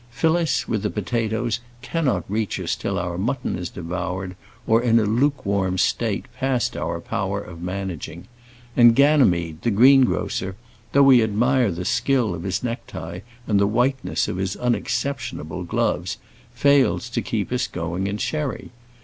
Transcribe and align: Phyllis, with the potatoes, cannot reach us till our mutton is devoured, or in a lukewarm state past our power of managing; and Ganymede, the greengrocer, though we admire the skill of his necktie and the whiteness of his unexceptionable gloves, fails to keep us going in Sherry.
Phyllis, 0.09 0.67
with 0.67 0.81
the 0.81 0.89
potatoes, 0.89 1.59
cannot 1.83 2.23
reach 2.27 2.59
us 2.59 2.75
till 2.75 2.97
our 2.97 3.19
mutton 3.19 3.55
is 3.55 3.69
devoured, 3.69 4.35
or 4.65 4.81
in 4.81 4.97
a 4.97 5.03
lukewarm 5.03 5.77
state 5.77 6.25
past 6.39 6.75
our 6.75 6.99
power 6.99 7.39
of 7.39 7.61
managing; 7.61 8.25
and 8.75 8.95
Ganymede, 8.95 9.61
the 9.61 9.69
greengrocer, 9.69 10.55
though 10.93 11.03
we 11.03 11.21
admire 11.21 11.69
the 11.71 11.85
skill 11.85 12.33
of 12.33 12.41
his 12.41 12.63
necktie 12.63 13.19
and 13.45 13.59
the 13.59 13.67
whiteness 13.67 14.27
of 14.27 14.37
his 14.37 14.55
unexceptionable 14.55 15.63
gloves, 15.65 16.17
fails 16.51 17.07
to 17.11 17.21
keep 17.21 17.51
us 17.51 17.67
going 17.67 18.07
in 18.07 18.17
Sherry. 18.17 18.71